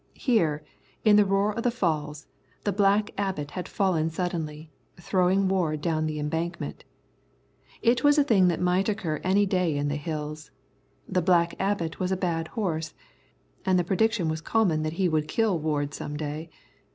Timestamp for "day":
9.45-9.77, 16.17-16.49